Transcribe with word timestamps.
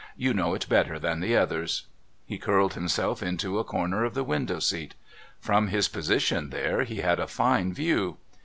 "You 0.17 0.33
know 0.33 0.55
it 0.55 0.67
better 0.67 0.97
than 0.97 1.19
the 1.19 1.37
others." 1.37 1.83
He 2.25 2.39
curled 2.39 2.73
himself 2.73 3.21
into 3.21 3.59
a 3.59 3.63
corner 3.63 4.03
of 4.03 4.15
the 4.15 4.23
window 4.23 4.57
seat. 4.57 4.95
From 5.39 5.67
his 5.67 5.87
position 5.87 6.49
there 6.49 6.85
he 6.85 7.01
had 7.01 7.19
a 7.19 7.27
fine 7.27 7.71
view. 7.71 8.17